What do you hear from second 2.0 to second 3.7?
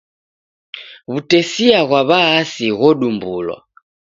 w'aasi ghodumbulwa.